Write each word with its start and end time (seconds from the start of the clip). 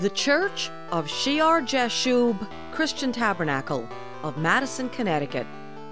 The 0.00 0.08
Church 0.08 0.70
of 0.92 1.10
Shear 1.10 1.60
Jashub 1.60 2.48
Christian 2.72 3.12
Tabernacle 3.12 3.86
of 4.22 4.38
Madison, 4.38 4.88
Connecticut 4.88 5.46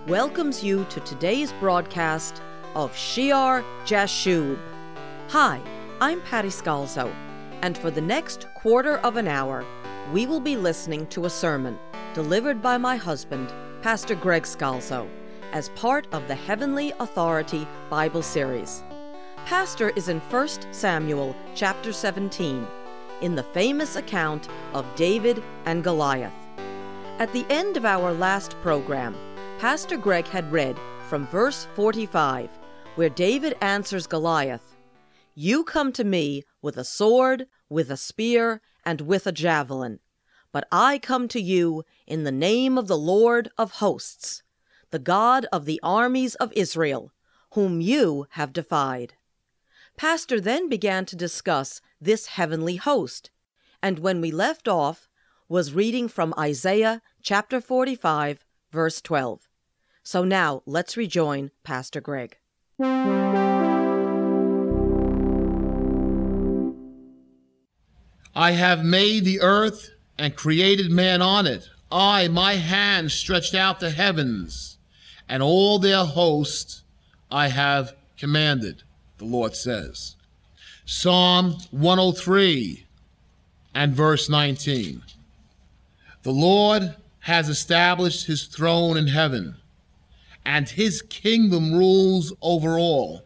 welcomes 0.07 0.65
you 0.65 0.87
to 0.88 1.00
today's 1.00 1.52
broadcast 1.61 2.41
of 2.75 2.97
Shear 2.97 3.63
Jashub. 3.84 4.58
Hi, 5.29 5.60
I'm 6.00 6.23
Patty 6.23 6.49
Scalzo, 6.49 7.15
and 7.60 7.76
for 7.76 7.91
the 7.91 8.00
next 8.00 8.46
quarter 8.55 8.96
of 9.00 9.16
an 9.16 9.29
hour, 9.29 9.62
we 10.11 10.25
will 10.25 10.40
be 10.40 10.56
listening 10.56 11.06
to 11.09 11.27
a 11.27 11.30
sermon 11.30 11.79
delivered 12.14 12.62
by 12.62 12.79
my 12.79 12.96
husband, 12.96 13.52
Pastor 13.82 14.14
Greg 14.14 14.45
Scalzo, 14.45 15.06
as 15.52 15.68
part 15.77 16.06
of 16.12 16.27
the 16.29 16.34
Heavenly 16.34 16.95
Authority 16.98 17.68
Bible 17.90 18.22
series. 18.22 18.82
Pastor 19.45 19.90
is 19.90 20.09
in 20.09 20.20
1 20.20 20.48
Samuel 20.72 21.36
chapter 21.54 21.93
17 21.93 22.66
in 23.21 23.35
the 23.35 23.43
famous 23.43 23.96
account 23.96 24.48
of 24.73 24.87
David 24.96 25.43
and 25.64 25.85
Goliath. 25.85 26.32
At 27.18 27.32
the 27.32 27.46
end 27.50 27.76
of 27.76 27.85
our 27.85 28.13
last 28.13 28.53
program, 28.63 29.14
Pastor 29.59 29.96
Greg 29.96 30.26
had 30.26 30.53
read 30.53 30.79
from 31.09 31.26
verse 31.26 31.67
45, 31.75 32.49
where 32.95 33.09
David 33.09 33.57
answers 33.61 34.07
Goliath 34.07 34.77
You 35.35 35.65
come 35.65 35.93
to 35.93 36.05
me 36.05 36.45
with 36.62 36.77
a 36.77 36.85
sword, 36.85 37.47
with 37.69 37.91
a 37.91 37.97
spear, 37.97 38.61
and 38.85 39.01
with 39.01 39.27
a 39.27 39.33
javelin, 39.33 39.98
but 40.53 40.67
I 40.73 40.98
come 40.98 41.29
to 41.29 41.41
you 41.41 41.85
in 42.07 42.25
the 42.25 42.33
name 42.33 42.79
of 42.79 42.89
the 42.89 42.97
Lord 42.97 43.51
of 43.59 43.73
hosts, 43.73 44.43
the 44.91 44.98
God 44.98 45.47
of 45.53 45.65
the 45.65 45.81
armies 45.83 46.35
of 46.37 46.53
Israel, 46.55 47.12
whom 47.53 47.81
you 47.81 48.27
have 48.31 48.53
defied. 48.53 49.15
Pastor 49.98 50.41
then 50.41 50.69
began 50.69 51.05
to 51.07 51.16
discuss 51.16 51.80
this 52.01 52.27
heavenly 52.27 52.77
host, 52.77 53.30
and 53.83 53.98
when 53.98 54.20
we 54.20 54.30
left 54.30 54.69
off, 54.69 55.09
was 55.48 55.75
reading 55.75 56.06
from 56.06 56.33
Isaiah 56.39 57.02
chapter 57.20 57.61
45, 57.61 58.45
verse 58.70 59.00
12. 59.00 59.48
So 60.05 60.23
now 60.23 60.62
let's 60.67 60.97
rejoin 60.97 61.50
Pastor 61.64 62.00
Greg. 62.00 62.39
I 68.36 68.53
have 68.53 68.84
made 68.84 69.25
the 69.25 69.41
earth 69.41 69.91
and 70.17 70.36
created 70.36 70.92
man 70.92 71.23
on 71.23 71.48
it. 71.48 71.69
I, 71.91 72.28
my 72.28 72.55
hand 72.55 73.11
stretched 73.11 73.56
out 73.56 73.80
the 73.80 73.91
heavens, 73.91 74.78
and 75.28 75.42
all 75.42 75.80
their 75.80 76.05
host 76.05 76.84
I 77.33 77.48
have 77.48 77.97
commanded, 78.17 78.84
the 79.19 79.24
Lord 79.24 79.55
says. 79.55 80.16
Psalm 80.86 81.58
103 81.70 82.86
and 83.74 83.94
verse 83.94 84.28
19. 84.28 85.02
The 86.22 86.30
Lord 86.30 86.97
has 87.20 87.48
established 87.48 88.27
his 88.27 88.44
throne 88.44 88.96
in 88.96 89.08
heaven, 89.08 89.56
and 90.46 90.69
his 90.69 91.02
kingdom 91.02 91.74
rules 91.74 92.33
over 92.41 92.78
all. 92.78 93.24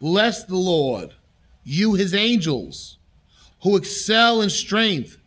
Bless 0.00 0.44
the 0.44 0.56
Lord, 0.56 1.14
you 1.62 1.94
his 1.94 2.14
angels, 2.14 2.98
who 3.62 3.76
excel 3.76 4.42
in 4.42 4.50
strength, 4.50 5.18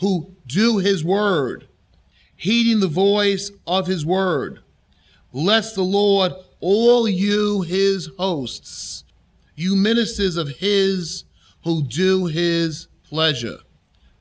who 0.00 0.34
do 0.46 0.78
his 0.78 1.04
word, 1.04 1.68
heeding 2.36 2.80
the 2.80 2.88
voice 2.88 3.50
of 3.66 3.86
his 3.86 4.04
word. 4.04 4.60
Bless 5.32 5.74
the 5.74 5.82
Lord, 5.82 6.32
all 6.60 7.08
you 7.08 7.62
his 7.62 8.10
hosts, 8.18 9.03
you 9.54 9.76
ministers 9.76 10.36
of 10.36 10.48
his 10.48 11.24
who 11.62 11.82
do 11.82 12.26
his 12.26 12.88
pleasure. 13.04 13.58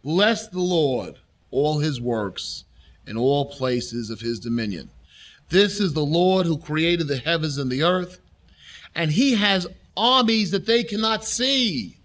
Bless 0.03 0.47
the 0.47 0.59
Lord, 0.59 1.15
all 1.51 1.79
his 1.79 1.99
works, 1.99 2.65
in 3.07 3.17
all 3.17 3.45
places 3.45 4.09
of 4.09 4.21
his 4.21 4.39
dominion. 4.39 4.89
This 5.49 5.79
is 5.79 5.93
the 5.93 6.05
Lord 6.05 6.45
who 6.45 6.57
created 6.57 7.07
the 7.07 7.17
heavens 7.17 7.57
and 7.57 7.71
the 7.71 7.83
earth, 7.83 8.19
and 8.95 9.11
he 9.11 9.35
has 9.35 9.67
armies 9.95 10.51
that 10.51 10.65
they 10.65 10.83
cannot 10.83 11.25
see. 11.25 11.97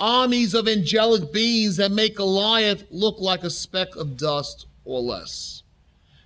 Armies 0.00 0.54
of 0.54 0.66
angelic 0.66 1.32
beings 1.32 1.76
that 1.76 1.92
make 1.92 2.16
Goliath 2.16 2.84
look 2.90 3.20
like 3.20 3.44
a 3.44 3.50
speck 3.50 3.94
of 3.96 4.16
dust 4.16 4.66
or 4.84 5.00
less. 5.00 5.62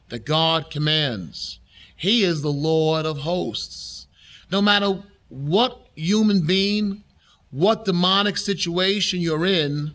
That 0.08 0.24
God 0.24 0.70
commands. 0.70 1.58
He 1.96 2.22
is 2.22 2.40
the 2.40 2.48
Lord 2.48 3.04
of 3.04 3.18
hosts. 3.18 4.06
No 4.50 4.62
matter 4.62 5.02
what 5.28 5.85
human 5.96 6.46
being, 6.46 7.02
what 7.50 7.84
demonic 7.84 8.36
situation 8.36 9.20
you're 9.20 9.46
in, 9.46 9.94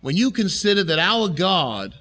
when 0.00 0.16
you 0.16 0.30
consider 0.30 0.82
that 0.84 0.98
our 0.98 1.28
God, 1.28 1.94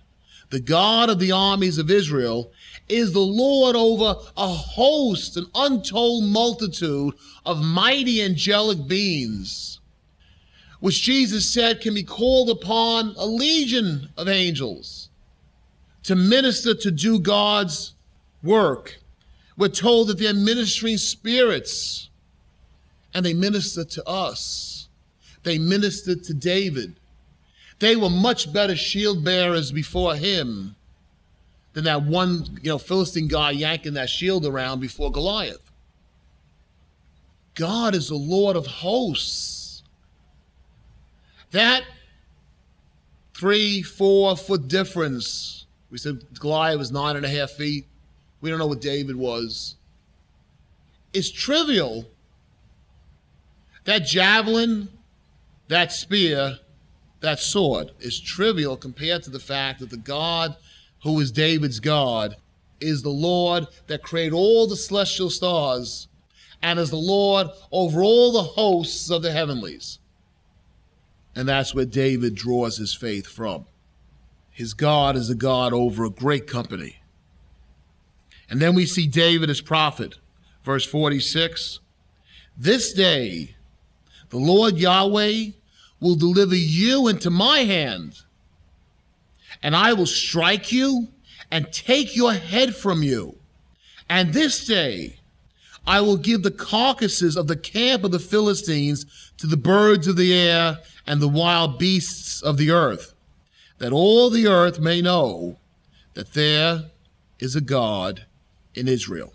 the 0.50 0.60
God 0.60 1.10
of 1.10 1.20
the 1.20 1.32
armies 1.32 1.78
of 1.78 1.92
Israel, 1.92 2.52
is 2.90 3.14
the 3.14 3.20
Lord 3.20 3.76
over 3.76 4.16
a 4.36 4.48
host, 4.48 5.38
an 5.38 5.46
untold 5.56 6.26
multitude 6.26 7.14
of 7.46 7.64
mighty 7.64 8.22
angelic 8.22 8.88
beings, 8.88 9.80
which 10.80 11.02
Jesus 11.02 11.48
said 11.48 11.82
can 11.82 11.94
be 11.94 12.04
called 12.04 12.50
upon 12.50 13.14
a 13.18 13.26
legion 13.26 14.10
of 14.18 14.28
angels 14.28 15.10
to 16.04 16.16
minister 16.16 16.74
to 16.74 16.92
do 16.92 17.20
God's 17.20 17.94
work. 18.44 19.00
We're 19.58 19.70
told 19.70 20.08
that 20.08 20.18
they're 20.18 20.34
ministering 20.34 20.98
spirits 20.98 22.10
and 23.14 23.26
they 23.26 23.34
ministered 23.34 23.90
to 23.92 24.08
us. 24.08 24.88
They 25.44 25.58
ministered 25.58 26.24
to 26.26 26.34
David. 26.34 26.96
They 27.80 27.96
were 27.96 28.10
much 28.10 28.54
better 28.54 28.76
shield 28.76 29.24
bearers 29.24 29.72
before 29.72 30.16
him 30.16 30.76
than 31.74 31.86
that 31.86 32.04
one, 32.04 32.60
you 32.62 32.70
know, 32.70 32.78
Philistine 32.78 33.28
guy 33.28 33.52
yanking 33.52 33.94
that 33.94 34.10
shield 34.10 34.46
around 34.46 34.80
before 34.80 35.12
Goliath. 35.12 35.72
God 37.56 37.96
is 37.96 38.10
the 38.10 38.16
Lord 38.16 38.56
of 38.56 38.66
hosts. 38.66 39.84
That 41.52 41.84
three, 43.34 43.82
four 43.82 44.38
foot 44.38 44.68
difference. 44.68 45.66
We 45.90 45.98
said 45.98 46.40
Goliath 46.40 46.78
was 46.78 46.92
nine 46.92 47.16
and 47.16 47.26
a 47.26 47.30
half 47.30 47.52
feet. 47.52 47.88
We 48.40 48.50
don't 48.50 48.60
know 48.60 48.68
what 48.68 48.82
David 48.82 49.16
was. 49.16 49.76
It's 51.14 51.30
trivial. 51.30 52.06
That 53.86 54.06
javelin, 54.06 54.90
that 55.68 55.92
spear, 55.92 56.60
that 57.22 57.40
sword 57.40 57.92
is 58.00 58.20
trivial 58.20 58.78
compared 58.78 59.24
to 59.24 59.30
the 59.30 59.40
fact 59.40 59.80
that 59.80 59.90
the 59.90 59.98
God 59.98 60.56
who 61.04 61.20
is 61.20 61.32
David's 61.32 61.80
God 61.80 62.36
is 62.80 63.02
the 63.02 63.10
Lord 63.10 63.68
that 63.88 64.04
created 64.04 64.34
all 64.34 64.68
the 64.68 64.76
celestial 64.76 65.30
stars 65.30 66.08
and 66.62 66.80
is 66.80 66.90
the 66.90 66.96
Lord 66.96 67.48
over 67.72 68.02
all 68.02 68.32
the 68.32 68.44
hosts 68.44 69.10
of 69.10 69.22
the 69.22 69.32
heavenlies. 69.32 70.00
And 71.36 71.48
that's 71.48 71.74
where 71.74 71.86
David 71.86 72.36
draws 72.36 72.78
his 72.78 72.94
faith 72.94 73.28
from. 73.28 73.66
His 74.50 74.74
God 74.74 75.16
is 75.16 75.30
a 75.30 75.36
God 75.36 75.74
over 75.74 76.04
a 76.04 76.10
great 76.10 76.46
company. 76.46 76.98
And 78.50 78.62
then 78.62 78.76
we 78.76 78.86
see 78.86 79.08
David 79.08 79.50
as 79.50 79.62
prophet. 79.62 80.16
Verse 80.64 80.86
46 80.86 81.80
This 82.58 82.94
day 82.94 83.56
the 84.32 84.38
Lord 84.38 84.78
Yahweh 84.78 85.52
will 86.00 86.16
deliver 86.16 86.56
you 86.56 87.08
into 87.08 87.30
my 87.30 87.60
hand, 87.60 88.20
and 89.62 89.76
I 89.76 89.94
will 89.94 90.08
strike 90.08 90.72
you 90.72 91.10
and 91.52 91.72
take 91.72 92.16
your 92.16 92.34
head 92.34 92.76
from 92.76 93.04
you. 93.04 93.36
And 94.10 94.34
this 94.34 94.66
day 94.66 95.18
I 95.86 96.02
will 96.02 96.18
give 96.18 96.44
the 96.44 96.52
carcasses 96.52 97.36
of 97.36 97.48
the 97.48 97.56
camp 97.56 98.04
of 98.04 98.12
the 98.12 98.20
Philistines 98.20 99.06
to 99.38 99.48
the 99.48 99.58
birds 99.58 100.08
of 100.08 100.16
the 100.16 100.34
air 100.34 100.80
and 101.06 101.22
the 101.22 101.28
wild 101.28 101.78
beasts 101.78 102.42
of 102.42 102.58
the 102.58 102.72
earth, 102.72 103.14
that 103.80 103.92
all 103.92 104.30
the 104.30 104.48
earth 104.48 104.80
may 104.80 105.02
know 105.02 105.58
that 106.14 106.34
there 106.34 106.86
is 107.40 107.56
a 107.56 107.62
God 107.62 108.26
in 108.76 108.88
Israel. 108.88 109.34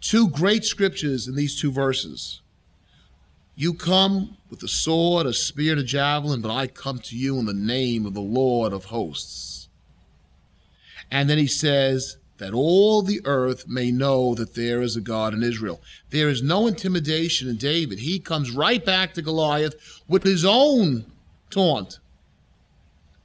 Two 0.00 0.28
great 0.28 0.64
scriptures 0.64 1.26
in 1.26 1.34
these 1.34 1.58
two 1.58 1.72
verses. 1.72 2.40
You 3.56 3.74
come 3.74 4.36
with 4.50 4.62
a 4.62 4.68
sword, 4.68 5.26
a 5.26 5.32
spear, 5.32 5.72
and 5.72 5.80
a 5.80 5.84
javelin, 5.84 6.42
but 6.42 6.52
I 6.52 6.66
come 6.66 6.98
to 7.00 7.16
you 7.16 7.38
in 7.38 7.46
the 7.46 7.54
name 7.54 8.06
of 8.06 8.14
the 8.14 8.20
Lord 8.20 8.72
of 8.72 8.84
hosts. 8.84 9.68
And 11.10 11.28
then 11.28 11.38
he 11.38 11.46
says, 11.46 12.18
that 12.38 12.52
all 12.52 13.02
the 13.02 13.20
earth 13.24 13.66
may 13.66 13.90
know 13.90 14.34
that 14.34 14.54
there 14.54 14.82
is 14.82 14.96
a 14.96 15.00
God 15.00 15.32
in 15.32 15.42
Israel. 15.42 15.80
There 16.10 16.28
is 16.28 16.42
no 16.42 16.66
intimidation 16.66 17.48
in 17.48 17.56
David. 17.56 18.00
He 18.00 18.18
comes 18.18 18.50
right 18.50 18.84
back 18.84 19.14
to 19.14 19.22
Goliath 19.22 20.02
with 20.06 20.22
his 20.22 20.44
own 20.44 21.06
taunt. 21.50 21.98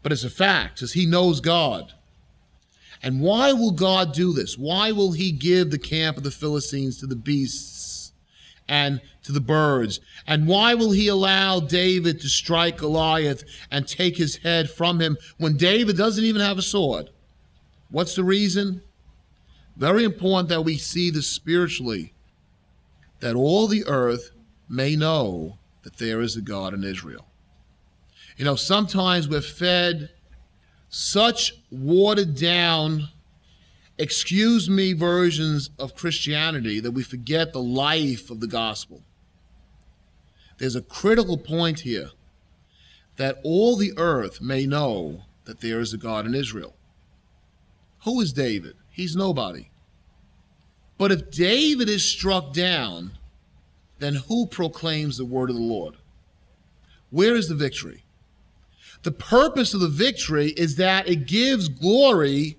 But 0.02 0.12
it's 0.12 0.24
a 0.24 0.30
fact, 0.30 0.76
because 0.76 0.94
he 0.94 1.06
knows 1.06 1.42
God. 1.42 1.94
And 3.04 3.22
why 3.22 3.52
will 3.52 3.72
God 3.72 4.14
do 4.14 4.32
this? 4.32 4.58
Why 4.58 4.92
will 4.92 5.12
he 5.12 5.32
give 5.32 5.72
the 5.72 5.78
camp 5.78 6.18
of 6.18 6.24
the 6.24 6.32
Philistines 6.32 6.98
to 7.00 7.08
the 7.08 7.16
beasts 7.16 7.91
and 8.72 9.02
to 9.24 9.34
the 9.34 9.42
birds? 9.42 10.00
And 10.26 10.48
why 10.48 10.74
will 10.74 10.92
he 10.92 11.10
allow 11.10 11.60
David 11.60 12.22
to 12.22 12.30
strike 12.30 12.78
Goliath 12.78 13.44
and 13.70 13.86
take 13.86 14.16
his 14.16 14.38
head 14.38 14.70
from 14.70 15.00
him 15.00 15.18
when 15.38 15.58
David 15.58 15.98
doesn't 15.98 16.24
even 16.24 16.42
have 16.42 16.58
a 16.58 16.64
sword? 16.64 17.10
What's 17.90 18.16
the 18.16 18.24
reason? 18.24 18.82
Very 19.76 20.06
important 20.06 20.48
that 20.50 20.62
we 20.62 20.78
see 20.78 21.12
this 21.12 21.28
spiritually, 21.28 22.14
that 23.20 23.36
all 23.36 23.68
the 23.68 23.86
earth 23.88 24.32
may 24.70 24.96
know 24.96 25.58
that 25.84 25.98
there 25.98 26.22
is 26.22 26.38
a 26.38 26.42
God 26.42 26.74
in 26.74 26.86
Israel. 26.86 27.28
You 28.38 28.46
know, 28.46 28.56
sometimes 28.56 29.28
we're 29.28 29.42
fed 29.42 30.10
such 30.88 31.54
watered 31.70 32.36
down, 32.36 33.10
excuse 34.02 34.68
me, 34.68 34.94
versions 34.94 35.70
of 35.78 35.96
Christianity 35.96 36.80
that 36.80 36.92
we 36.92 37.04
forget 37.04 37.54
the 37.54 37.62
life 37.62 38.32
of 38.32 38.40
the 38.40 38.48
gospel. 38.48 39.04
There's 40.58 40.76
a 40.76 40.82
critical 40.82 41.38
point 41.38 41.82
here 41.82 42.10
that 43.18 43.40
all 43.44 43.76
the 43.76 43.94
earth 43.98 44.42
may 44.42 44.66
know 44.66 45.26
that 45.46 45.62
there 45.62 45.80
is 45.80 45.94
a 45.94 45.98
God 45.98 46.26
in 46.26 46.34
Israel. 46.34 46.76
Who 48.04 48.20
is 48.22 48.34
David? 48.34 48.76
He's 48.90 49.16
nobody. 49.16 49.70
But 50.98 51.12
if 51.12 51.30
David 51.30 51.88
is 51.88 52.04
struck 52.04 52.54
down, 52.54 53.12
then 54.00 54.16
who 54.16 54.48
proclaims 54.48 55.18
the 55.18 55.26
word 55.26 55.52
of 55.52 55.56
the 55.56 55.62
Lord? 55.62 55.98
Where 57.12 57.36
is 57.36 57.50
the 57.50 57.56
victory? 57.56 58.04
The 59.04 59.12
purpose 59.12 59.76
of 59.76 59.80
the 59.80 59.88
victory 59.88 60.50
is 60.58 60.76
that 60.78 61.08
it 61.08 61.28
gives 61.28 61.70
glory 61.70 62.58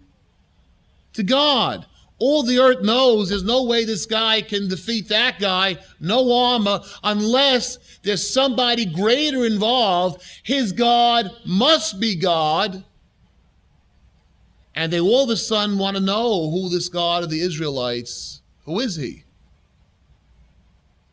to 1.15 1.23
God. 1.23 1.87
All 2.19 2.45
the 2.45 2.61
earth 2.61 2.83
knows 2.83 3.29
there's 3.29 3.43
no 3.43 3.65
way 3.65 3.85
this 3.85 4.07
guy 4.07 4.43
can 4.43 4.69
defeat 4.69 5.09
that 5.09 5.41
guy, 5.41 5.79
no 5.99 6.33
armor, 6.33 6.81
unless 7.03 7.99
there's 8.03 8.29
somebody 8.29 8.87
greater 8.87 9.45
involved. 9.45 10.23
His 10.45 10.71
God 10.71 11.31
must 11.45 11.99
be 11.99 12.15
God. 12.15 12.85
And 14.77 14.93
they 14.93 15.01
all 15.01 15.25
of 15.25 15.31
a 15.31 15.37
sudden 15.37 15.79
want 15.79 15.97
to 15.97 16.03
know 16.03 16.49
who 16.49 16.69
this 16.69 16.89
God 16.89 17.25
of 17.25 17.31
the 17.31 17.41
Israelites, 17.41 18.41
who 18.65 18.79
is 18.79 18.95
he? 18.95 19.25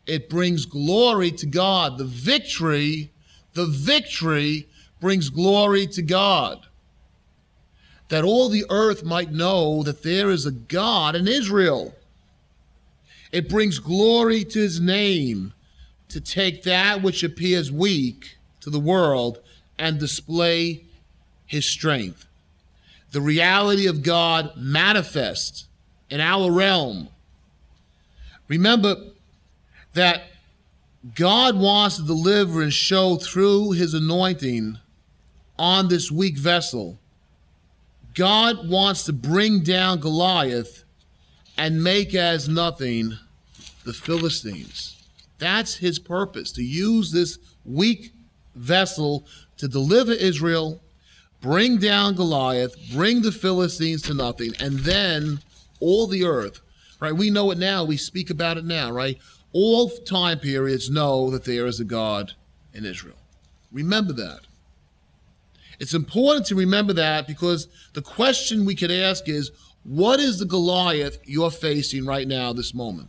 It 0.06 0.30
brings 0.30 0.64
glory 0.64 1.32
to 1.32 1.46
God. 1.46 1.98
The 1.98 2.04
victory, 2.04 3.10
the 3.54 3.66
victory 3.66 4.68
brings 5.00 5.28
glory 5.28 5.88
to 5.88 6.02
God 6.02 6.66
that 8.10 8.24
all 8.24 8.48
the 8.48 8.66
earth 8.70 9.04
might 9.04 9.32
know 9.32 9.82
that 9.84 10.02
there 10.02 10.30
is 10.30 10.44
a 10.44 10.50
God 10.50 11.14
in 11.14 11.26
Israel. 11.26 11.94
It 13.32 13.48
brings 13.48 13.78
glory 13.78 14.44
to 14.44 14.58
his 14.58 14.80
name 14.80 15.54
to 16.08 16.20
take 16.20 16.64
that 16.64 17.02
which 17.02 17.22
appears 17.22 17.70
weak 17.70 18.36
to 18.60 18.68
the 18.68 18.80
world 18.80 19.38
and 19.78 19.98
display 19.98 20.84
his 21.46 21.64
strength. 21.64 22.26
The 23.12 23.20
reality 23.20 23.86
of 23.86 24.02
God 24.02 24.56
manifest 24.56 25.66
in 26.10 26.20
our 26.20 26.50
realm. 26.50 27.08
Remember 28.48 28.96
that 29.94 30.24
God 31.14 31.56
wants 31.56 31.96
to 31.96 32.02
deliver 32.02 32.60
and 32.60 32.72
show 32.72 33.16
through 33.16 33.70
his 33.72 33.94
anointing 33.94 34.78
on 35.56 35.86
this 35.86 36.10
weak 36.10 36.36
vessel 36.36 36.98
God 38.14 38.68
wants 38.68 39.04
to 39.04 39.12
bring 39.12 39.62
down 39.62 40.00
Goliath 40.00 40.84
and 41.56 41.82
make 41.82 42.14
as 42.14 42.48
nothing 42.48 43.18
the 43.84 43.92
Philistines. 43.92 44.96
That's 45.38 45.76
his 45.76 45.98
purpose, 45.98 46.52
to 46.52 46.62
use 46.62 47.12
this 47.12 47.38
weak 47.64 48.12
vessel 48.54 49.26
to 49.56 49.68
deliver 49.68 50.12
Israel, 50.12 50.80
bring 51.40 51.78
down 51.78 52.14
Goliath, 52.14 52.74
bring 52.92 53.22
the 53.22 53.32
Philistines 53.32 54.02
to 54.02 54.14
nothing, 54.14 54.52
and 54.60 54.80
then 54.80 55.40
all 55.80 56.06
the 56.06 56.24
earth, 56.24 56.60
right? 57.00 57.14
We 57.14 57.30
know 57.30 57.50
it 57.50 57.58
now, 57.58 57.84
we 57.84 57.96
speak 57.96 58.30
about 58.30 58.58
it 58.58 58.64
now, 58.64 58.90
right? 58.90 59.18
All 59.52 59.88
time 59.88 60.38
periods 60.38 60.90
know 60.90 61.30
that 61.30 61.44
there 61.44 61.66
is 61.66 61.80
a 61.80 61.84
God 61.84 62.32
in 62.74 62.84
Israel. 62.84 63.16
Remember 63.72 64.12
that. 64.12 64.40
It's 65.80 65.94
important 65.94 66.46
to 66.46 66.54
remember 66.54 66.92
that 66.92 67.26
because 67.26 67.66
the 67.94 68.02
question 68.02 68.66
we 68.66 68.74
could 68.74 68.90
ask 68.90 69.28
is 69.28 69.50
what 69.82 70.20
is 70.20 70.38
the 70.38 70.44
Goliath 70.44 71.18
you're 71.24 71.50
facing 71.50 72.04
right 72.04 72.28
now, 72.28 72.52
this 72.52 72.74
moment? 72.74 73.08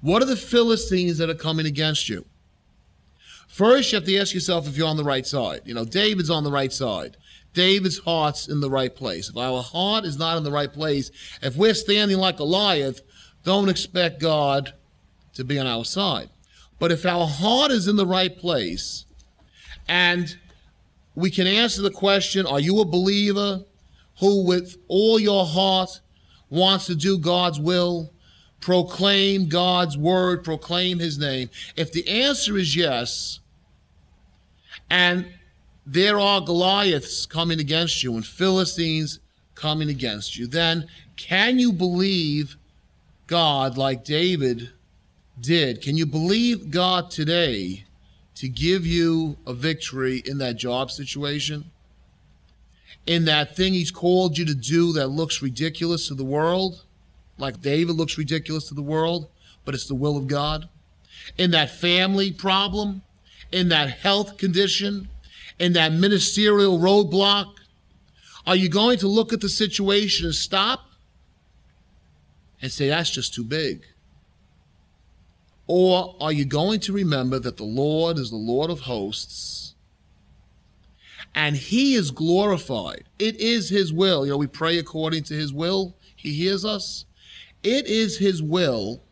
What 0.00 0.22
are 0.22 0.26
the 0.26 0.34
Philistines 0.34 1.18
that 1.18 1.30
are 1.30 1.34
coming 1.34 1.66
against 1.66 2.08
you? 2.08 2.24
First, 3.48 3.92
you 3.92 3.96
have 3.96 4.06
to 4.06 4.16
ask 4.16 4.32
yourself 4.32 4.66
if 4.66 4.78
you're 4.78 4.88
on 4.88 4.96
the 4.96 5.04
right 5.04 5.26
side. 5.26 5.60
You 5.66 5.74
know, 5.74 5.84
David's 5.84 6.30
on 6.30 6.42
the 6.42 6.50
right 6.50 6.72
side. 6.72 7.18
David's 7.52 7.98
heart's 7.98 8.48
in 8.48 8.60
the 8.60 8.70
right 8.70 8.96
place. 8.96 9.28
If 9.28 9.36
our 9.36 9.62
heart 9.62 10.06
is 10.06 10.18
not 10.18 10.38
in 10.38 10.44
the 10.44 10.50
right 10.50 10.72
place, 10.72 11.10
if 11.42 11.54
we're 11.54 11.74
standing 11.74 12.16
like 12.16 12.38
Goliath, 12.38 13.02
don't 13.44 13.68
expect 13.68 14.20
God 14.20 14.72
to 15.34 15.44
be 15.44 15.58
on 15.58 15.66
our 15.66 15.84
side. 15.84 16.30
But 16.78 16.92
if 16.92 17.04
our 17.04 17.26
heart 17.26 17.70
is 17.70 17.88
in 17.88 17.96
the 17.96 18.06
right 18.06 18.36
place 18.36 19.04
and 19.86 20.38
we 21.14 21.30
can 21.30 21.46
answer 21.46 21.82
the 21.82 21.90
question 21.90 22.46
Are 22.46 22.60
you 22.60 22.80
a 22.80 22.84
believer 22.84 23.64
who, 24.20 24.44
with 24.44 24.76
all 24.88 25.18
your 25.18 25.44
heart, 25.46 26.00
wants 26.50 26.86
to 26.86 26.94
do 26.94 27.18
God's 27.18 27.60
will, 27.60 28.12
proclaim 28.60 29.48
God's 29.48 29.96
word, 29.96 30.44
proclaim 30.44 30.98
his 30.98 31.18
name? 31.18 31.50
If 31.76 31.92
the 31.92 32.08
answer 32.08 32.56
is 32.56 32.76
yes, 32.76 33.40
and 34.90 35.26
there 35.86 36.18
are 36.18 36.40
Goliaths 36.40 37.26
coming 37.26 37.58
against 37.60 38.02
you 38.02 38.14
and 38.14 38.24
Philistines 38.24 39.18
coming 39.54 39.88
against 39.88 40.36
you, 40.38 40.46
then 40.46 40.86
can 41.16 41.58
you 41.58 41.72
believe 41.72 42.56
God 43.26 43.76
like 43.76 44.04
David 44.04 44.70
did? 45.40 45.80
Can 45.82 45.96
you 45.96 46.06
believe 46.06 46.70
God 46.70 47.10
today? 47.10 47.84
To 48.42 48.48
give 48.48 48.84
you 48.84 49.36
a 49.46 49.54
victory 49.54 50.20
in 50.26 50.38
that 50.38 50.56
job 50.56 50.90
situation, 50.90 51.70
in 53.06 53.24
that 53.24 53.54
thing 53.54 53.72
he's 53.72 53.92
called 53.92 54.36
you 54.36 54.44
to 54.44 54.52
do 54.52 54.92
that 54.92 55.06
looks 55.06 55.40
ridiculous 55.40 56.08
to 56.08 56.14
the 56.14 56.24
world, 56.24 56.82
like 57.38 57.62
David 57.62 57.94
looks 57.94 58.18
ridiculous 58.18 58.66
to 58.66 58.74
the 58.74 58.82
world, 58.82 59.28
but 59.64 59.76
it's 59.76 59.86
the 59.86 59.94
will 59.94 60.16
of 60.16 60.26
God, 60.26 60.68
in 61.38 61.52
that 61.52 61.70
family 61.70 62.32
problem, 62.32 63.02
in 63.52 63.68
that 63.68 63.90
health 63.90 64.38
condition, 64.38 65.06
in 65.60 65.74
that 65.74 65.92
ministerial 65.92 66.80
roadblock? 66.80 67.46
Are 68.44 68.56
you 68.56 68.68
going 68.68 68.98
to 68.98 69.06
look 69.06 69.32
at 69.32 69.40
the 69.40 69.48
situation 69.48 70.26
and 70.26 70.34
stop 70.34 70.80
and 72.60 72.72
say, 72.72 72.88
that's 72.88 73.10
just 73.10 73.34
too 73.34 73.44
big? 73.44 73.84
Or 75.74 76.16
are 76.20 76.32
you 76.32 76.44
going 76.44 76.80
to 76.80 76.92
remember 76.92 77.38
that 77.38 77.56
the 77.56 77.64
Lord 77.64 78.18
is 78.18 78.28
the 78.28 78.36
Lord 78.36 78.70
of 78.70 78.80
hosts 78.80 79.74
and 81.34 81.56
he 81.56 81.94
is 81.94 82.10
glorified? 82.10 83.04
It 83.18 83.40
is 83.40 83.70
his 83.70 83.90
will. 83.90 84.26
You 84.26 84.32
know, 84.32 84.36
we 84.36 84.46
pray 84.46 84.76
according 84.76 85.22
to 85.24 85.34
his 85.34 85.50
will, 85.50 85.96
he 86.14 86.34
hears 86.34 86.66
us. 86.66 87.06
It 87.62 87.86
is 87.86 88.18
his 88.18 88.42
will 88.42 89.02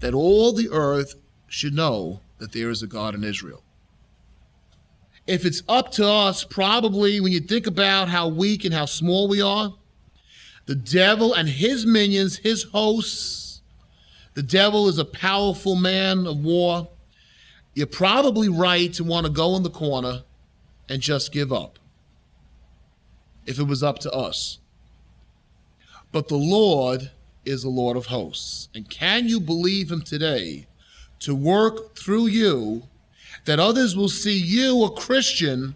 that 0.00 0.12
all 0.12 0.52
the 0.52 0.68
earth 0.68 1.14
should 1.48 1.72
know 1.72 2.20
that 2.36 2.52
there 2.52 2.68
is 2.68 2.82
a 2.82 2.86
God 2.86 3.14
in 3.14 3.24
Israel. 3.24 3.62
If 5.26 5.46
it's 5.46 5.62
up 5.66 5.92
to 5.92 6.06
us, 6.06 6.44
probably 6.44 7.20
when 7.22 7.32
you 7.32 7.40
think 7.40 7.66
about 7.66 8.10
how 8.10 8.28
weak 8.28 8.66
and 8.66 8.74
how 8.74 8.84
small 8.84 9.28
we 9.28 9.40
are, 9.40 9.72
the 10.66 10.74
devil 10.74 11.32
and 11.32 11.48
his 11.48 11.86
minions, 11.86 12.36
his 12.36 12.64
hosts, 12.64 13.49
the 14.34 14.42
devil 14.42 14.88
is 14.88 14.98
a 14.98 15.04
powerful 15.04 15.76
man 15.76 16.26
of 16.26 16.38
war. 16.38 16.88
You're 17.74 17.86
probably 17.86 18.48
right 18.48 18.92
to 18.94 19.04
want 19.04 19.26
to 19.26 19.32
go 19.32 19.56
in 19.56 19.62
the 19.62 19.70
corner 19.70 20.22
and 20.88 21.00
just 21.00 21.32
give 21.32 21.52
up 21.52 21.78
if 23.46 23.58
it 23.58 23.64
was 23.64 23.82
up 23.82 23.98
to 24.00 24.12
us. 24.12 24.58
But 26.12 26.28
the 26.28 26.36
Lord 26.36 27.10
is 27.44 27.62
the 27.62 27.68
Lord 27.68 27.96
of 27.96 28.06
hosts. 28.06 28.68
And 28.74 28.88
can 28.88 29.28
you 29.28 29.40
believe 29.40 29.90
him 29.90 30.02
today 30.02 30.66
to 31.20 31.34
work 31.34 31.96
through 31.96 32.26
you 32.26 32.84
that 33.44 33.60
others 33.60 33.96
will 33.96 34.08
see 34.08 34.38
you, 34.38 34.84
a 34.84 34.90
Christian, 34.90 35.74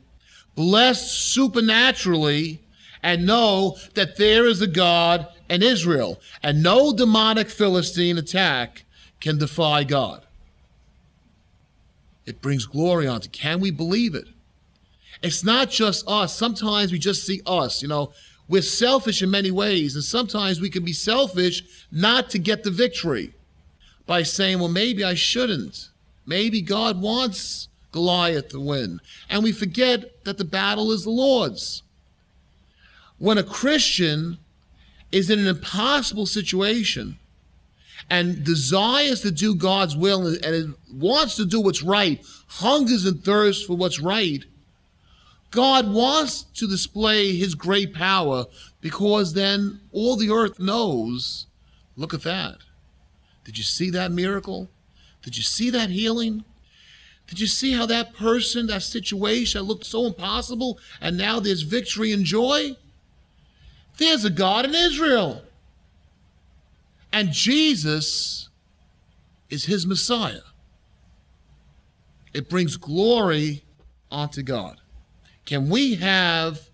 blessed 0.54 1.10
supernaturally 1.10 2.60
and 3.02 3.26
know 3.26 3.76
that 3.94 4.16
there 4.16 4.46
is 4.46 4.60
a 4.60 4.66
God 4.66 5.26
and 5.48 5.62
Israel, 5.62 6.20
and 6.42 6.62
no 6.62 6.92
demonic 6.92 7.48
Philistine 7.50 8.18
attack 8.18 8.84
can 9.20 9.38
defy 9.38 9.84
God. 9.84 10.24
It 12.26 12.40
brings 12.40 12.64
glory 12.66 13.06
onto. 13.06 13.28
Can 13.28 13.60
we 13.60 13.70
believe 13.70 14.14
it? 14.14 14.28
It's 15.22 15.44
not 15.44 15.70
just 15.70 16.08
us. 16.08 16.36
Sometimes 16.36 16.90
we 16.90 16.98
just 16.98 17.24
see 17.24 17.40
us. 17.46 17.82
You 17.82 17.88
know, 17.88 18.12
we're 18.48 18.62
selfish 18.62 19.22
in 19.22 19.30
many 19.30 19.50
ways, 19.50 19.94
and 19.94 20.04
sometimes 20.04 20.60
we 20.60 20.70
can 20.70 20.84
be 20.84 20.92
selfish 20.92 21.62
not 21.90 22.30
to 22.30 22.38
get 22.38 22.62
the 22.62 22.70
victory. 22.70 23.34
by 24.06 24.22
saying, 24.22 24.58
well, 24.58 24.68
maybe 24.68 25.02
I 25.04 25.14
shouldn't. 25.14 25.90
Maybe 26.26 26.60
God 26.60 27.00
wants 27.00 27.68
Goliath 27.92 28.48
to 28.48 28.60
win. 28.60 29.00
And 29.28 29.42
we 29.42 29.52
forget 29.52 30.24
that 30.24 30.38
the 30.38 30.44
battle 30.44 30.92
is 30.92 31.04
the 31.04 31.10
Lord's. 31.10 31.82
When 33.18 33.38
a 33.38 33.42
Christian 33.42 34.38
is 35.14 35.30
in 35.30 35.38
an 35.38 35.46
impossible 35.46 36.26
situation 36.26 37.16
and 38.10 38.42
desires 38.44 39.20
to 39.20 39.30
do 39.30 39.54
God's 39.54 39.96
will 39.96 40.26
and 40.26 40.74
wants 40.92 41.36
to 41.36 41.46
do 41.46 41.60
what's 41.60 41.82
right, 41.82 42.20
hungers 42.48 43.06
and 43.06 43.24
thirsts 43.24 43.64
for 43.64 43.76
what's 43.76 44.00
right, 44.00 44.44
God 45.52 45.92
wants 45.92 46.42
to 46.42 46.66
display 46.66 47.36
his 47.36 47.54
great 47.54 47.94
power 47.94 48.46
because 48.80 49.34
then 49.34 49.80
all 49.92 50.16
the 50.16 50.30
earth 50.30 50.58
knows 50.58 51.46
look 51.96 52.12
at 52.12 52.24
that. 52.24 52.56
Did 53.44 53.56
you 53.56 53.62
see 53.62 53.90
that 53.90 54.10
miracle? 54.10 54.68
Did 55.22 55.36
you 55.36 55.44
see 55.44 55.70
that 55.70 55.90
healing? 55.90 56.44
Did 57.28 57.38
you 57.38 57.46
see 57.46 57.72
how 57.72 57.86
that 57.86 58.14
person, 58.14 58.66
that 58.66 58.82
situation 58.82 59.60
that 59.60 59.64
looked 59.64 59.86
so 59.86 60.06
impossible, 60.06 60.78
and 61.00 61.16
now 61.16 61.38
there's 61.38 61.62
victory 61.62 62.12
and 62.12 62.24
joy? 62.24 62.76
There's 63.96 64.24
a 64.24 64.30
God 64.30 64.64
in 64.64 64.74
Israel. 64.74 65.42
And 67.12 67.30
Jesus 67.32 68.48
is 69.50 69.64
his 69.66 69.86
Messiah. 69.86 70.40
It 72.32 72.48
brings 72.48 72.76
glory 72.76 73.62
unto 74.10 74.42
God. 74.42 74.80
Can 75.44 75.68
we 75.68 75.94
have 75.96 76.70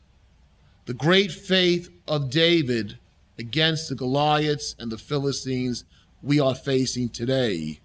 the 0.87 0.95
great 0.95 1.31
faith 1.31 1.91
of 2.09 2.31
David 2.31 2.99
against 3.39 3.89
the 3.89 3.95
Goliaths 3.95 4.75
and 4.79 4.91
the 4.91 4.99
Philistines 4.99 5.85
we 6.23 6.39
are 6.39 6.55
facing 6.55 7.09
today, 7.09 7.81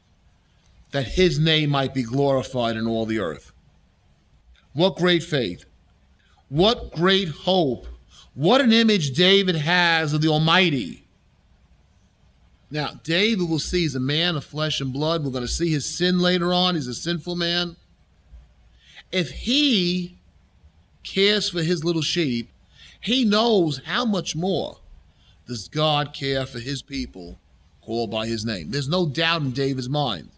that 0.92 1.08
his 1.10 1.40
name 1.40 1.70
might 1.70 1.94
be 1.94 2.04
glorified 2.04 2.76
in 2.76 2.88
all 2.88 3.06
the 3.06 3.20
earth. 3.20 3.52
What 4.74 4.98
great 4.98 5.24
faith! 5.24 5.66
What 6.50 6.94
great 6.94 7.30
hope! 7.30 7.88
What 8.36 8.62
an 8.62 8.74
image 8.74 9.12
David 9.14 9.56
has 9.56 10.14
of 10.14 10.22
the 10.22 10.28
Almighty. 10.28 11.08
Now, 12.70 13.00
David 13.04 13.50
will 13.50 13.60
see 13.60 13.82
he's 13.82 13.96
a 13.96 14.00
man 14.00 14.36
of 14.36 14.44
flesh 14.44 14.82
and 14.82 14.92
blood. 14.92 15.24
We're 15.24 15.32
going 15.32 15.46
to 15.46 15.48
see 15.48 15.72
his 15.72 15.86
sin 15.86 16.20
later 16.20 16.54
on. 16.54 16.76
He's 16.76 16.88
a 16.88 16.94
sinful 16.94 17.38
man. 17.38 17.78
If 19.12 19.32
he 19.32 20.18
cares 21.04 21.50
for 21.50 21.64
his 21.64 21.86
little 21.86 22.02
sheep, 22.02 22.50
he 23.00 23.24
knows 23.24 23.82
how 23.86 24.04
much 24.04 24.36
more 24.36 24.80
does 25.48 25.70
God 25.70 26.14
care 26.14 26.46
for 26.46 26.60
his 26.60 26.82
people 26.82 27.40
called 27.82 28.12
by 28.12 28.28
his 28.28 28.44
name. 28.44 28.72
There's 28.72 28.90
no 28.90 29.06
doubt 29.06 29.44
in 29.44 29.52
David's 29.52 29.88
mind. 29.88 30.30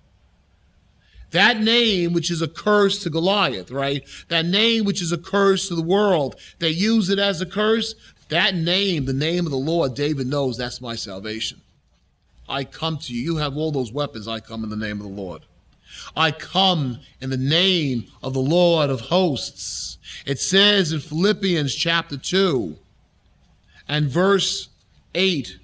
That 1.32 1.60
name, 1.60 2.14
which 2.14 2.32
is 2.32 2.42
a 2.42 2.48
curse 2.48 3.04
to 3.04 3.10
Goliath, 3.10 3.70
right? 3.70 4.04
That 4.30 4.46
name, 4.46 4.86
which 4.86 5.02
is 5.02 5.12
a 5.12 5.18
curse 5.18 5.68
to 5.68 5.76
the 5.76 5.82
world, 5.82 6.36
they 6.60 6.70
use 6.70 7.10
it 7.10 7.20
as 7.20 7.42
a 7.42 7.46
curse. 7.46 7.96
That 8.30 8.56
name, 8.56 9.06
the 9.06 9.14
name 9.14 9.46
of 9.46 9.52
the 9.52 9.58
Lord, 9.58 9.94
David 9.94 10.28
knows 10.28 10.58
that's 10.58 10.82
my 10.82 10.96
salvation. 10.96 11.62
I 12.48 12.64
come 12.64 12.98
to 13.00 13.14
you. 13.14 13.22
You 13.22 13.38
have 13.38 13.58
all 13.58 13.72
those 13.72 13.92
weapons. 13.92 14.28
I 14.28 14.40
come 14.40 14.64
in 14.64 14.70
the 14.70 14.78
name 14.78 15.02
of 15.02 15.08
the 15.08 15.22
Lord. 15.22 15.44
I 16.16 16.32
come 16.32 17.00
in 17.20 17.30
the 17.30 17.38
name 17.38 18.06
of 18.24 18.34
the 18.34 18.40
Lord 18.40 18.90
of 18.90 19.02
hosts. 19.02 19.98
It 20.26 20.40
says 20.40 20.94
in 20.94 21.00
Philippians 21.00 21.76
chapter 21.76 22.18
2 22.18 22.78
and 23.88 24.10
verse 24.10 24.70
8 25.14 25.60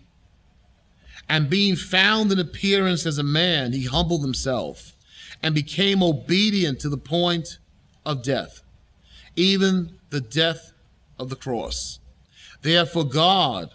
and 1.30 1.50
being 1.50 1.76
found 1.76 2.32
in 2.32 2.40
appearance 2.40 3.06
as 3.06 3.18
a 3.18 3.24
man, 3.24 3.72
he 3.72 3.86
humbled 3.86 4.24
himself 4.24 4.93
and 5.44 5.54
became 5.54 6.02
obedient 6.02 6.80
to 6.80 6.90
the 6.90 6.98
point 6.98 7.60
of 8.06 8.24
death, 8.24 8.62
even 9.36 10.00
the 10.10 10.22
death 10.22 10.72
of 11.20 11.30
the 11.30 11.36
cross. 11.36 12.00
Therefore, 12.62 13.04
God 13.04 13.70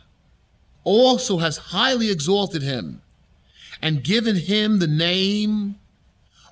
also 0.83 1.39
has 1.39 1.59
highly 1.59 2.11
exalted 2.11 2.63
him 2.63 3.03
and 3.83 4.03
given 4.03 4.35
him 4.35 4.79
the 4.79 4.87
name 4.87 5.79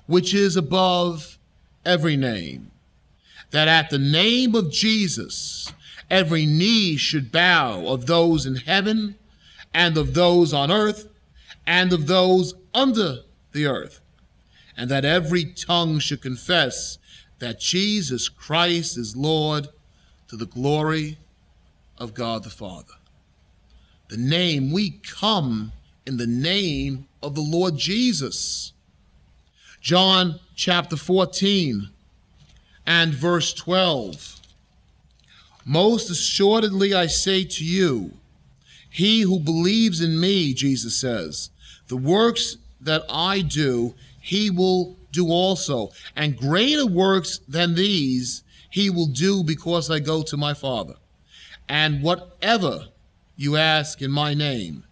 which 0.05 0.33
is 0.33 0.55
above 0.55 1.37
every 1.85 2.15
name, 2.15 2.71
that 3.51 3.67
at 3.67 3.89
the 3.89 3.97
name 3.97 4.55
of 4.55 4.71
Jesus 4.71 5.73
every 6.09 6.45
knee 6.45 6.95
should 6.95 7.31
bow 7.31 7.85
of 7.87 8.05
those 8.05 8.45
in 8.45 8.55
heaven 8.55 9.15
and 9.73 9.97
of 9.97 10.13
those 10.13 10.53
on 10.53 10.71
earth 10.71 11.09
and 11.65 11.91
of 11.91 12.07
those 12.07 12.53
under 12.73 13.17
the 13.51 13.65
earth, 13.65 13.99
and 14.77 14.89
that 14.91 15.03
every 15.03 15.43
tongue 15.43 15.97
should 15.97 16.21
confess 16.21 16.99
that 17.39 17.59
Jesus 17.59 18.29
Christ 18.29 18.97
is 18.97 19.17
Lord 19.17 19.67
to 20.27 20.37
the 20.37 20.45
glory 20.45 21.17
of 21.97 22.13
God 22.13 22.43
the 22.43 22.49
Father. 22.49 22.93
The 24.09 24.17
name, 24.17 24.71
we 24.71 25.01
come 25.03 25.73
in 26.05 26.17
the 26.17 26.27
name 26.27 27.07
of 27.21 27.35
the 27.35 27.41
Lord 27.41 27.77
Jesus. 27.77 28.71
John 29.81 30.39
chapter 30.55 30.95
14 30.95 31.89
and 32.85 33.13
verse 33.13 33.53
12. 33.53 34.39
Most 35.65 36.09
assuredly 36.09 36.93
I 36.93 37.07
say 37.07 37.43
to 37.43 37.65
you, 37.65 38.13
he 38.89 39.21
who 39.21 39.39
believes 39.39 40.01
in 40.01 40.19
me, 40.19 40.53
Jesus 40.53 40.95
says, 40.95 41.49
the 41.87 41.97
works 41.97 42.57
that 42.79 43.03
I 43.09 43.41
do, 43.41 43.95
he 44.27 44.49
will 44.49 44.97
do 45.13 45.29
also. 45.29 45.89
And 46.13 46.35
greater 46.35 46.85
works 46.85 47.39
than 47.47 47.75
these 47.75 48.43
he 48.69 48.89
will 48.89 49.07
do 49.07 49.41
because 49.41 49.89
I 49.89 49.99
go 49.99 50.21
to 50.23 50.35
my 50.35 50.53
Father. 50.53 50.95
And 51.69 52.03
whatever 52.03 52.89
you 53.37 53.55
ask 53.55 54.01
in 54.01 54.11
my 54.11 54.33
name, 54.33 54.83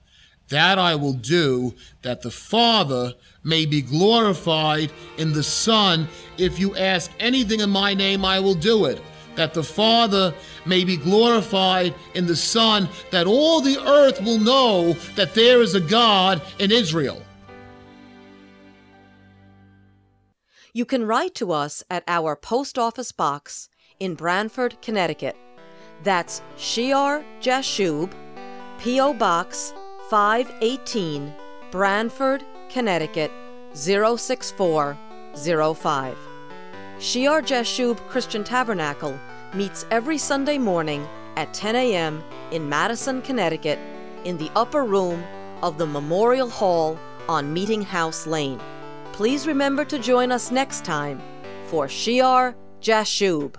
that 0.48 0.80
I 0.80 0.96
will 0.96 1.14
do, 1.14 1.74
that 2.02 2.22
the 2.22 2.32
Father 2.32 3.14
may 3.44 3.66
be 3.66 3.82
glorified 3.82 4.90
in 5.18 5.34
the 5.34 5.44
Son. 5.44 6.08
If 6.38 6.58
you 6.58 6.74
ask 6.78 7.12
anything 7.20 7.60
in 7.60 7.70
my 7.70 7.94
name, 7.94 8.24
I 8.24 8.40
will 8.40 8.56
do 8.56 8.86
it 8.86 9.02
that 9.36 9.54
the 9.54 9.64
Father 9.64 10.34
may 10.66 10.86
be 10.86 10.96
glorified 10.96 11.94
in 12.14 12.26
the 12.26 12.38
Son, 12.38 12.88
that 13.12 13.28
all 13.28 13.60
the 13.60 13.78
earth 13.86 14.22
will 14.22 14.40
know 14.40 14.94
that 15.16 15.34
there 15.34 15.62
is 15.62 15.76
a 15.76 15.82
God 15.82 16.42
in 16.58 16.72
Israel. 16.72 17.22
You 20.76 20.84
can 20.84 21.06
write 21.06 21.34
to 21.36 21.54
us 21.54 21.86
at 21.90 22.04
our 22.06 22.36
post 22.36 22.78
office 22.78 23.14
box 23.14 23.70
in 24.02 24.14
Branford, 24.14 24.76
Connecticut. 24.82 25.38
That's 26.04 26.42
Shear 26.58 27.24
Jashub, 27.40 28.12
P.O. 28.80 29.14
Box 29.14 29.74
518, 30.10 31.34
Branford, 31.72 32.44
Connecticut 32.68 33.32
06405. 33.74 36.18
Shear 37.00 37.42
Jashub 37.42 37.98
Christian 38.10 38.44
Tabernacle 38.44 39.18
meets 39.54 39.86
every 39.92 40.18
Sunday 40.18 40.58
morning 40.58 41.08
at 41.38 41.54
10 41.54 41.78
a.m. 41.78 42.22
in 42.52 42.68
Madison, 42.68 43.22
Connecticut, 43.22 43.80
in 44.26 44.38
the 44.38 44.52
upper 44.58 44.84
room 44.84 45.24
of 45.64 45.78
the 45.78 45.88
Memorial 45.88 46.50
Hall 46.50 47.00
on 47.30 47.54
Meeting 47.54 47.82
House 47.82 48.28
Lane. 48.28 48.60
Please 49.16 49.48
remember 49.48 49.86
to 49.86 49.98
join 49.98 50.30
us 50.30 50.52
next 50.52 50.84
time 50.84 51.22
for 51.68 51.88
Shear 51.88 52.54
Jashub. 52.82 53.56